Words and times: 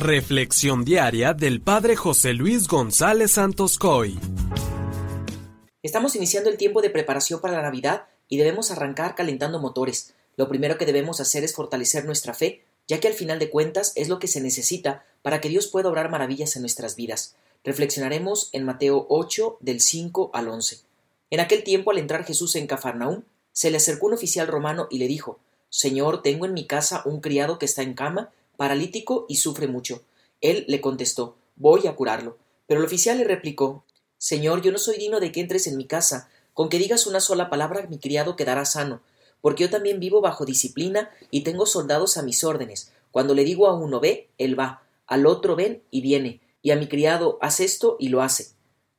Reflexión 0.00 0.82
diaria 0.82 1.34
del 1.34 1.60
Padre 1.60 1.94
José 1.94 2.32
Luis 2.32 2.68
González 2.68 3.32
Santos 3.32 3.76
Coy. 3.76 4.18
Estamos 5.82 6.16
iniciando 6.16 6.48
el 6.48 6.56
tiempo 6.56 6.80
de 6.80 6.88
preparación 6.88 7.42
para 7.42 7.52
la 7.52 7.62
Navidad 7.64 8.04
y 8.26 8.38
debemos 8.38 8.70
arrancar 8.70 9.14
calentando 9.14 9.60
motores. 9.60 10.14
Lo 10.38 10.48
primero 10.48 10.78
que 10.78 10.86
debemos 10.86 11.20
hacer 11.20 11.44
es 11.44 11.54
fortalecer 11.54 12.06
nuestra 12.06 12.32
fe, 12.32 12.64
ya 12.88 12.98
que 12.98 13.08
al 13.08 13.12
final 13.14 13.38
de 13.38 13.50
cuentas 13.50 13.92
es 13.94 14.08
lo 14.08 14.18
que 14.18 14.26
se 14.26 14.40
necesita 14.40 15.04
para 15.20 15.42
que 15.42 15.50
Dios 15.50 15.66
pueda 15.66 15.90
obrar 15.90 16.10
maravillas 16.10 16.56
en 16.56 16.62
nuestras 16.62 16.96
vidas. 16.96 17.36
Reflexionaremos 17.62 18.48
en 18.52 18.64
Mateo 18.64 19.04
8 19.10 19.58
del 19.60 19.82
5 19.82 20.30
al 20.32 20.48
11. 20.48 20.80
En 21.28 21.40
aquel 21.40 21.62
tiempo, 21.62 21.90
al 21.90 21.98
entrar 21.98 22.24
Jesús 22.24 22.56
en 22.56 22.66
Cafarnaúm, 22.66 23.24
se 23.52 23.70
le 23.70 23.76
acercó 23.76 24.06
un 24.06 24.14
oficial 24.14 24.46
romano 24.46 24.88
y 24.90 24.96
le 24.96 25.08
dijo 25.08 25.40
Señor, 25.68 26.22
tengo 26.22 26.46
en 26.46 26.54
mi 26.54 26.66
casa 26.66 27.02
un 27.04 27.20
criado 27.20 27.58
que 27.58 27.66
está 27.66 27.82
en 27.82 27.92
cama 27.92 28.30
paralítico 28.60 29.24
y 29.26 29.36
sufre 29.36 29.68
mucho. 29.68 30.02
Él 30.42 30.66
le 30.68 30.82
contestó 30.82 31.38
Voy 31.56 31.86
a 31.86 31.96
curarlo. 31.96 32.36
Pero 32.66 32.80
el 32.80 32.86
oficial 32.86 33.16
le 33.16 33.24
replicó 33.24 33.86
Señor, 34.18 34.60
yo 34.60 34.70
no 34.70 34.76
soy 34.76 34.98
digno 34.98 35.18
de 35.18 35.32
que 35.32 35.40
entres 35.40 35.66
en 35.66 35.78
mi 35.78 35.86
casa. 35.86 36.28
Con 36.52 36.68
que 36.68 36.76
digas 36.76 37.06
una 37.06 37.20
sola 37.20 37.48
palabra 37.48 37.86
mi 37.88 37.98
criado 37.98 38.36
quedará 38.36 38.66
sano, 38.66 39.00
porque 39.40 39.62
yo 39.62 39.70
también 39.70 39.98
vivo 39.98 40.20
bajo 40.20 40.44
disciplina 40.44 41.08
y 41.30 41.40
tengo 41.40 41.64
soldados 41.64 42.18
a 42.18 42.22
mis 42.22 42.44
órdenes. 42.44 42.92
Cuando 43.12 43.32
le 43.32 43.44
digo 43.44 43.66
a 43.66 43.74
uno 43.74 43.98
ve, 43.98 44.28
él 44.36 44.60
va, 44.60 44.82
al 45.06 45.24
otro 45.24 45.56
ven 45.56 45.82
y 45.90 46.02
viene, 46.02 46.42
y 46.60 46.72
a 46.72 46.76
mi 46.76 46.86
criado 46.86 47.38
haz 47.40 47.60
esto 47.60 47.96
y 47.98 48.10
lo 48.10 48.20
hace. 48.20 48.48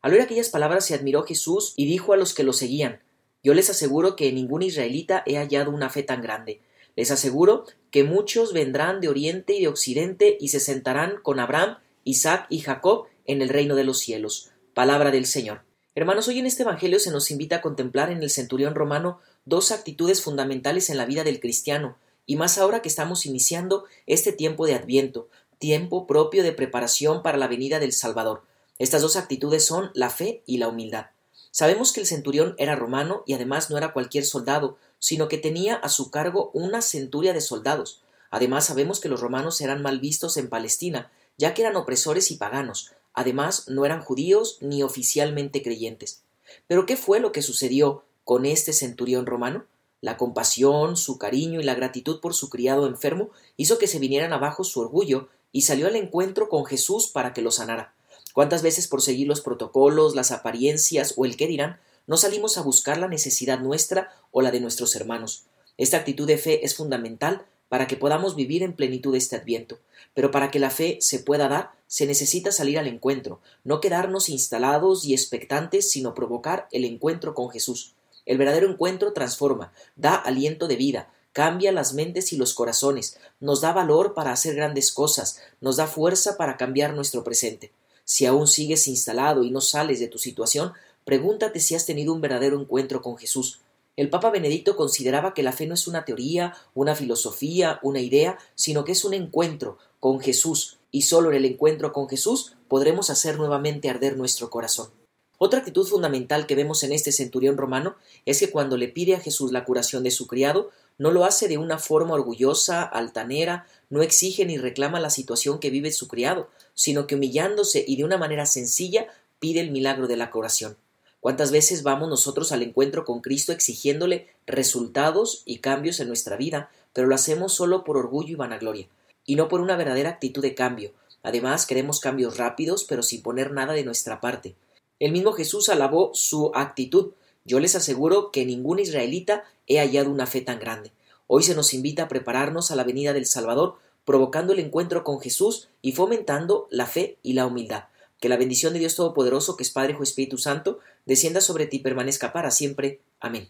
Al 0.02 0.13
oír 0.13 0.21
aquellas 0.21 0.49
palabras 0.49 0.88
se 0.88 0.96
admiró 0.96 1.21
Jesús 1.21 1.76
y 1.76 1.85
dijo 1.85 2.13
a 2.13 2.18
los 2.18 2.34
que 2.34 2.41
lo 2.41 2.54
seguían 2.54 2.99
Yo 3.43 3.54
les 3.54 3.70
aseguro 3.70 4.16
que 4.16 4.30
en 4.30 4.35
ningún 4.35 4.63
israelita 4.63 5.21
he 5.27 5.35
hallado 5.35 5.70
una 5.70 5.91
fe 5.91 6.02
tan 6.02 6.23
grande. 6.23 6.62
Les 6.95 7.12
aseguro 7.12 7.66
que 7.90 8.04
muchos 8.04 8.54
vendrán 8.54 9.02
de 9.02 9.09
oriente 9.09 9.54
y 9.54 9.62
de 9.62 9.68
occidente 9.68 10.38
y 10.40 10.49
se 10.49 10.59
sentarán 10.59 11.16
con 11.22 11.40
Abraham, 11.40 11.77
Isaac 12.04 12.48
y 12.49 12.59
Jacob 12.59 13.05
en 13.26 13.41
el 13.41 13.49
reino 13.49 13.76
de 13.76 13.84
los 13.84 13.99
cielos. 13.99 14.52
Palabra 14.74 15.12
del 15.12 15.26
Señor. 15.26 15.63
Hermanos, 15.93 16.27
hoy 16.27 16.40
en 16.40 16.46
este 16.46 16.63
Evangelio 16.63 16.99
se 16.99 17.12
nos 17.12 17.32
invita 17.32 17.57
a 17.57 17.62
contemplar 17.62 18.12
en 18.12 18.24
el 18.24 18.30
centurión 18.30 18.76
romano 18.76 19.20
dos 19.46 19.71
actitudes 19.71 20.21
fundamentales 20.21 20.90
en 20.90 20.98
la 20.98 21.05
vida 21.05 21.24
del 21.24 21.40
cristiano, 21.40 21.98
y 22.26 22.35
más 22.38 22.57
ahora 22.57 22.82
que 22.82 22.88
estamos 22.88 23.26
iniciando 23.26 23.85
este 24.05 24.32
tiempo 24.32 24.65
de 24.65 24.76
Adviento, 24.76 25.30
tiempo 25.60 26.08
propio 26.08 26.43
de 26.43 26.54
preparación 26.54 27.24
para 27.24 27.37
la 27.37 27.48
venida 27.48 27.80
del 27.80 27.91
Salvador. 27.91 28.43
Estas 28.80 29.02
dos 29.02 29.15
actitudes 29.15 29.65
son 29.65 29.91
la 29.93 30.10
fe 30.10 30.43
y 30.46 30.58
la 30.58 30.70
humildad. 30.70 31.08
Sabemos 31.52 31.91
que 31.91 31.99
el 31.99 32.07
centurión 32.07 32.55
era 32.57 32.76
romano 32.76 33.24
y 33.27 33.34
además 33.34 33.70
no 33.70 33.77
era 33.77 33.91
cualquier 33.91 34.26
soldado, 34.26 34.77
sino 34.99 35.27
que 35.27 35.38
tenía 35.38 35.76
a 35.76 35.90
su 35.90 36.10
cargo 36.10 36.49
una 36.54 36.82
centuria 36.82 37.34
de 37.34 37.41
soldados. 37.41 38.02
Además 38.30 38.66
sabemos 38.66 39.02
que 39.02 39.10
los 39.10 39.20
romanos 39.20 39.60
eran 39.60 39.82
mal 39.82 39.99
vistos 39.99 40.38
en 40.38 40.48
Palestina, 40.49 41.12
ya 41.38 41.54
que 41.54 41.62
eran 41.62 41.76
opresores 41.76 42.32
y 42.32 42.38
paganos. 42.38 42.91
Además 43.13 43.66
no 43.68 43.85
eran 43.85 44.02
judíos 44.02 44.58
ni 44.62 44.82
oficialmente 44.82 45.62
creyentes. 45.62 46.24
Pero 46.68 46.85
¿qué 46.85 46.96
fue 46.96 47.20
lo 47.20 47.34
que 47.34 47.41
sucedió 47.41 48.05
con 48.24 48.46
este 48.46 48.71
centurión 48.71 49.26
romano? 49.26 49.65
La 49.99 50.18
compasión, 50.18 50.96
su 50.96 51.18
cariño 51.18 51.60
y 51.60 51.63
la 51.63 51.76
gratitud 51.76 52.21
por 52.21 52.34
su 52.34 52.49
criado 52.49 52.88
enfermo 52.88 53.30
hizo 53.58 53.77
que 53.77 53.88
se 53.88 53.99
vinieran 53.99 54.32
abajo 54.32 54.63
su 54.63 54.80
orgullo 54.80 55.27
y 55.52 55.63
salió 55.63 55.88
al 55.88 55.98
encuentro 55.98 56.48
con 56.48 56.65
Jesús 56.65 57.08
para 57.08 57.34
que 57.34 57.41
lo 57.41 57.52
sanara. 57.52 57.93
¿Cuántas 58.34 58.62
veces 58.62 58.87
por 58.87 59.01
seguir 59.01 59.27
los 59.27 59.41
protocolos, 59.41 60.15
las 60.15 60.32
apariencias 60.32 61.13
o 61.18 61.26
el 61.26 61.35
qué 61.37 61.48
dirán, 61.48 61.79
no 62.07 62.18
salimos 62.18 62.57
a 62.57 62.62
buscar 62.62 62.98
la 62.98 63.07
necesidad 63.07 63.60
nuestra 63.60 64.13
o 64.31 64.41
la 64.41 64.51
de 64.51 64.62
nuestros 64.62 64.96
hermanos? 64.96 65.46
Esta 65.78 65.97
actitud 65.97 66.28
de 66.28 66.38
fe 66.38 66.66
es 66.66 66.75
fundamental 66.75 67.46
para 67.72 67.88
que 67.88 67.96
podamos 67.96 68.35
vivir 68.35 68.63
en 68.63 68.74
plenitud 68.74 69.16
este 69.16 69.35
adviento. 69.38 69.79
Pero 70.13 70.29
para 70.29 70.52
que 70.52 70.59
la 70.59 70.69
fe 70.69 70.97
se 71.00 71.19
pueda 71.19 71.47
dar, 71.47 71.72
se 71.88 72.06
necesita 72.06 72.52
salir 72.52 72.78
al 72.78 72.88
encuentro, 72.88 73.40
no 73.63 73.79
quedarnos 73.79 74.29
instalados 74.29 75.06
y 75.06 75.13
expectantes, 75.13 75.90
sino 75.90 76.13
provocar 76.13 76.68
el 76.72 76.85
encuentro 76.85 77.34
con 77.34 77.50
Jesús. 77.50 77.96
El 78.25 78.38
verdadero 78.38 78.69
encuentro 78.69 79.13
transforma, 79.13 79.74
da 79.96 80.16
aliento 80.16 80.68
de 80.68 80.75
vida, 80.75 81.13
cambia 81.34 81.72
las 81.72 81.94
mentes 81.94 82.34
y 82.34 82.38
los 82.38 82.53
corazones, 82.53 83.18
nos 83.40 83.62
da 83.62 83.74
valor 83.74 84.13
para 84.13 84.31
hacer 84.31 84.56
grandes 84.56 84.92
cosas, 84.92 85.40
nos 85.59 85.78
da 85.78 85.88
fuerza 85.88 86.38
para 86.38 86.58
cambiar 86.58 86.94
nuestro 86.94 87.24
presente. 87.24 87.72
Si 88.06 88.25
aún 88.25 88.47
sigues 88.47 88.88
instalado 88.88 89.44
y 89.44 89.51
no 89.51 89.62
sales 89.62 90.00
de 90.00 90.07
tu 90.07 90.17
situación, 90.17 90.73
pregúntate 91.06 91.59
si 91.59 91.75
has 91.75 91.85
tenido 91.85 92.13
un 92.13 92.22
verdadero 92.22 92.59
encuentro 92.59 93.01
con 93.01 93.17
Jesús. 93.17 93.62
El 93.97 94.09
Papa 94.09 94.29
Benedicto 94.29 94.75
consideraba 94.75 95.34
que 95.34 95.44
la 95.44 95.51
fe 95.51 95.67
no 95.67 95.73
es 95.73 95.88
una 95.88 96.06
teoría, 96.06 96.56
una 96.73 96.95
filosofía, 96.95 97.79
una 97.84 98.00
idea, 98.00 98.38
sino 98.56 98.84
que 98.84 98.94
es 98.94 99.03
un 99.03 99.13
encuentro 99.13 99.78
con 100.00 100.19
Jesús, 100.19 100.78
y 100.91 101.03
solo 101.03 101.29
en 101.29 101.38
el 101.38 101.45
encuentro 101.45 101.94
con 101.94 102.07
Jesús 102.07 102.56
podremos 102.67 103.09
hacer 103.09 103.38
nuevamente 103.38 103.89
arder 103.89 104.18
nuestro 104.18 104.50
corazón. 104.50 104.89
Otra 105.38 105.59
actitud 105.59 105.88
fundamental 105.88 106.45
que 106.45 106.56
vemos 106.56 106.83
en 106.83 106.91
este 106.91 107.12
centurión 107.12 107.57
romano 107.57 107.95
es 108.25 108.39
que 108.39 108.51
cuando 108.51 108.78
le 108.78 108.88
pide 108.88 109.16
a 109.16 109.19
Jesús 109.19 109.51
la 109.51 109.66
curación 109.66 110.03
de 110.03 110.12
su 110.12 110.28
criado, 110.28 110.69
no 111.01 111.09
lo 111.09 111.25
hace 111.25 111.47
de 111.47 111.57
una 111.57 111.79
forma 111.79 112.13
orgullosa, 112.13 112.84
altanera, 112.84 113.66
no 113.89 114.03
exige 114.03 114.45
ni 114.45 114.59
reclama 114.59 115.00
la 115.00 115.09
situación 115.09 115.57
que 115.57 115.72
vive 115.72 115.91
su 115.91 116.07
criado, 116.07 116.47
sino 116.75 117.07
que 117.07 117.16
humillándose 117.16 117.84
y 117.88 117.95
de 117.95 118.03
una 118.03 118.19
manera 118.19 118.45
sencilla 118.45 119.07
pide 119.39 119.62
el 119.62 119.72
milagro 119.72 120.06
de 120.06 120.16
la 120.16 120.29
curación. 120.29 120.78
¿Cuántas 121.19 121.51
veces 121.51 121.81
vamos 121.81 122.07
nosotros 122.07 122.51
al 122.51 122.62
encuentro 122.62 123.03
con 123.03 123.22
Cristo 123.22 123.51
exigiéndole 123.51 124.28
resultados 124.45 125.41
y 125.44 125.57
cambios 125.57 126.00
en 126.00 126.07
nuestra 126.07 126.38
vida, 126.38 126.69
pero 126.94 127.07
lo 127.07 127.16
hacemos 127.16 127.51
solo 127.51 127.83
por 127.83 127.97
orgullo 127.97 128.33
y 128.33 128.35
vanagloria, 128.35 128.88
y 129.25 129.38
no 129.38 129.47
por 129.47 129.59
una 129.59 129.78
verdadera 129.78 130.12
actitud 130.12 130.44
de 130.44 130.53
cambio? 130.53 130.91
Además, 131.23 131.66
queremos 131.66 132.00
cambios 132.00 132.38
rápidos, 132.38 132.83
pero 132.83 133.01
sin 133.01 133.23
poner 133.23 133.53
nada 133.53 133.73
de 133.73 133.83
nuestra 133.83 134.22
parte. 134.22 134.53
El 135.00 135.13
mismo 135.13 135.31
Jesús 135.33 135.69
alabó 135.69 136.12
su 136.13 136.51
actitud. 136.53 137.13
Yo 137.51 137.59
les 137.59 137.75
aseguro 137.75 138.31
que 138.31 138.45
ningún 138.45 138.79
israelita 138.79 139.44
he 139.67 139.79
hallado 139.79 140.09
una 140.09 140.25
fe 140.25 140.39
tan 140.39 140.57
grande. 140.57 140.94
Hoy 141.28 141.44
se 141.44 141.53
nos 141.53 141.73
invita 141.73 142.03
a 142.03 142.07
prepararnos 142.07 142.72
a 142.72 142.78
la 142.78 142.85
venida 142.85 143.12
del 143.12 143.25
Salvador, 143.25 143.75
provocando 144.06 144.53
el 144.53 144.59
encuentro 144.59 145.03
con 145.03 145.19
Jesús 145.19 145.67
y 145.81 145.91
fomentando 145.91 146.69
la 146.72 146.85
fe 146.85 147.17
y 147.23 147.34
la 147.34 147.45
humildad. 147.45 147.88
Que 148.22 148.29
la 148.29 148.38
bendición 148.38 148.72
de 148.72 148.79
Dios 148.79 148.95
Todopoderoso, 148.95 149.57
que 149.57 149.63
es 149.63 149.72
Padre, 149.72 149.91
Hijo 149.91 150.03
Espíritu 150.03 150.38
Santo, 150.38 150.79
descienda 151.06 151.41
sobre 151.41 151.66
ti 151.66 151.75
y 151.75 151.79
permanezca 151.81 152.31
para 152.31 152.51
siempre. 152.51 153.01
Amén. 153.19 153.50